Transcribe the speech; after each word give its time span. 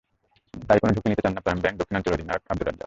তাই 0.67 0.77
কোনো 0.81 0.91
ঝুঁকি 0.95 1.07
নিতে 1.11 1.23
চাননি 1.25 1.41
প্রাইম 1.45 1.59
ব্যাংক 1.63 1.75
দক্ষিণাঞ্চল 1.79 2.11
অধিনায়ক 2.15 2.43
আবদুর 2.51 2.65
রাজ্জাক। 2.67 2.79